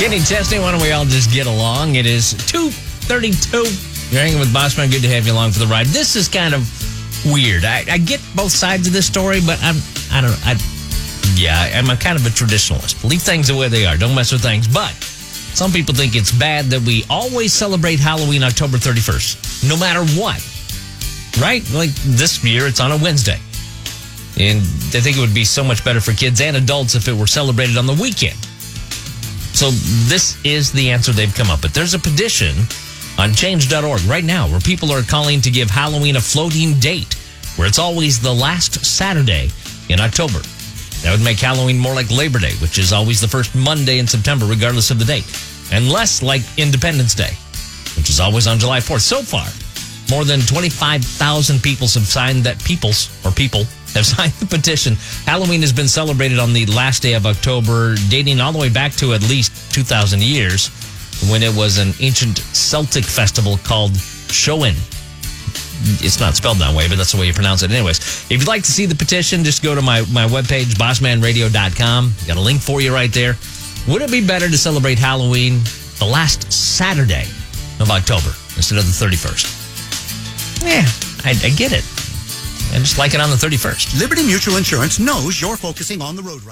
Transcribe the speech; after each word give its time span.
Kenny 0.00 0.20
Chesney, 0.20 0.58
why 0.58 0.72
don't 0.72 0.80
we 0.80 0.92
all 0.92 1.04
just 1.04 1.30
get 1.30 1.46
along? 1.46 1.96
It 1.96 2.06
is 2.06 2.32
232. 2.50 3.58
You're 4.10 4.22
hanging 4.22 4.40
with 4.40 4.50
Bossman. 4.50 4.90
Good 4.90 5.02
to 5.02 5.10
have 5.10 5.26
you 5.26 5.34
along 5.34 5.50
for 5.50 5.58
the 5.58 5.66
ride. 5.66 5.88
This 5.88 6.16
is 6.16 6.26
kind 6.26 6.54
of 6.54 6.64
weird. 7.30 7.66
I, 7.66 7.84
I 7.86 7.98
get 7.98 8.18
both 8.34 8.50
sides 8.50 8.86
of 8.86 8.94
this 8.94 9.06
story, 9.06 9.40
but 9.44 9.58
I'm, 9.62 9.76
I 10.10 10.22
don't 10.22 10.40
I, 10.46 10.56
yeah, 11.36 11.78
I'm 11.78 11.90
a 11.90 11.96
kind 11.98 12.16
of 12.16 12.24
a 12.24 12.30
traditionalist. 12.30 13.04
Leave 13.04 13.20
things 13.20 13.48
the 13.48 13.54
way 13.54 13.68
they 13.68 13.84
are. 13.84 13.98
Don't 13.98 14.14
mess 14.14 14.32
with 14.32 14.40
things. 14.40 14.66
But 14.66 14.94
some 15.52 15.70
people 15.70 15.94
think 15.94 16.16
it's 16.16 16.32
bad 16.32 16.64
that 16.72 16.80
we 16.80 17.04
always 17.10 17.52
celebrate 17.52 18.00
Halloween 18.00 18.42
October 18.42 18.78
31st, 18.78 19.68
no 19.68 19.76
matter 19.76 20.00
what. 20.18 20.40
Right? 21.38 21.62
Like 21.74 21.90
this 22.16 22.42
year, 22.42 22.66
it's 22.66 22.80
on 22.80 22.90
a 22.90 22.96
Wednesday. 22.96 23.38
And 24.40 24.62
they 24.92 25.00
think 25.02 25.18
it 25.18 25.20
would 25.20 25.34
be 25.34 25.44
so 25.44 25.62
much 25.62 25.84
better 25.84 26.00
for 26.00 26.14
kids 26.14 26.40
and 26.40 26.56
adults 26.56 26.94
if 26.94 27.06
it 27.06 27.12
were 27.12 27.26
celebrated 27.26 27.76
on 27.76 27.84
the 27.84 27.98
weekend. 28.00 28.38
So 29.60 29.72
this 30.08 30.42
is 30.42 30.72
the 30.72 30.88
answer 30.88 31.12
they've 31.12 31.34
come 31.34 31.50
up 31.50 31.62
with. 31.62 31.74
There's 31.74 31.92
a 31.92 31.98
petition 31.98 32.56
on 33.18 33.34
change.org 33.34 34.00
right 34.04 34.24
now 34.24 34.48
where 34.48 34.58
people 34.58 34.90
are 34.90 35.02
calling 35.02 35.42
to 35.42 35.50
give 35.50 35.68
Halloween 35.68 36.16
a 36.16 36.20
floating 36.20 36.80
date 36.80 37.12
where 37.56 37.68
it's 37.68 37.78
always 37.78 38.18
the 38.18 38.32
last 38.32 38.86
Saturday 38.86 39.50
in 39.90 40.00
October. 40.00 40.40
That 41.02 41.10
would 41.12 41.22
make 41.22 41.38
Halloween 41.38 41.76
more 41.78 41.92
like 41.92 42.10
Labor 42.10 42.38
Day, 42.38 42.54
which 42.62 42.78
is 42.78 42.94
always 42.94 43.20
the 43.20 43.28
first 43.28 43.54
Monday 43.54 43.98
in 43.98 44.06
September, 44.06 44.46
regardless 44.46 44.90
of 44.90 44.98
the 44.98 45.04
date, 45.04 45.26
and 45.70 45.92
less 45.92 46.22
like 46.22 46.40
Independence 46.56 47.14
Day, 47.14 47.36
which 47.98 48.08
is 48.08 48.18
always 48.18 48.46
on 48.46 48.58
July 48.58 48.78
4th. 48.78 49.02
So 49.02 49.20
far, 49.20 49.46
more 50.08 50.24
than 50.24 50.40
25,000 50.40 51.62
people 51.62 51.86
have 51.86 52.06
signed 52.06 52.44
that 52.44 52.64
peoples 52.64 53.10
or 53.26 53.30
people 53.30 53.64
have 53.94 54.06
signed 54.16 54.32
the 54.34 54.46
petition. 54.46 54.96
Halloween 55.26 55.60
has 55.60 55.72
been 55.72 55.88
celebrated 55.88 56.38
on 56.38 56.52
the 56.52 56.66
last 56.66 57.02
day 57.02 57.14
of 57.14 57.26
October, 57.26 57.94
dating 58.08 58.40
all 58.40 58.52
the 58.52 58.58
way 58.58 58.68
back 58.68 58.92
to 58.96 59.14
at 59.14 59.22
least 59.22 59.74
2,000 59.74 60.22
years 60.22 60.68
when 61.28 61.42
it 61.42 61.54
was 61.54 61.78
an 61.78 61.92
ancient 62.00 62.38
Celtic 62.38 63.04
festival 63.04 63.58
called 63.64 63.94
Samhain. 63.96 64.74
It's 66.02 66.20
not 66.20 66.36
spelled 66.36 66.58
that 66.58 66.74
way, 66.74 66.88
but 66.88 66.98
that's 66.98 67.12
the 67.12 67.20
way 67.20 67.26
you 67.26 67.32
pronounce 67.32 67.62
it. 67.62 67.70
Anyways, 67.70 67.98
if 68.30 68.32
you'd 68.32 68.46
like 68.46 68.62
to 68.64 68.70
see 68.70 68.84
the 68.84 68.94
petition, 68.94 69.44
just 69.44 69.62
go 69.62 69.74
to 69.74 69.80
my, 69.80 70.02
my 70.12 70.26
webpage, 70.26 70.74
bossmanradio.com. 70.76 72.12
Got 72.26 72.36
a 72.36 72.40
link 72.40 72.60
for 72.60 72.80
you 72.80 72.92
right 72.92 73.12
there. 73.12 73.36
Would 73.88 74.02
it 74.02 74.10
be 74.10 74.24
better 74.24 74.48
to 74.48 74.58
celebrate 74.58 74.98
Halloween 74.98 75.60
the 75.98 76.04
last 76.04 76.52
Saturday 76.52 77.26
of 77.80 77.90
October 77.90 78.28
instead 78.56 78.78
of 78.78 78.84
the 78.84 78.92
31st? 78.92 79.60
Yeah, 80.62 80.84
I, 81.24 81.30
I 81.30 81.50
get 81.50 81.72
it. 81.72 81.99
I 82.72 82.78
just 82.78 82.98
like 82.98 83.14
it 83.14 83.20
on 83.20 83.30
the 83.30 83.36
31st. 83.36 83.98
Liberty 84.00 84.22
Mutual 84.22 84.56
Insurance 84.56 84.98
knows 85.00 85.40
you're 85.40 85.56
focusing 85.56 86.00
on 86.00 86.14
the 86.14 86.22
road 86.22 86.40
right 86.42 86.48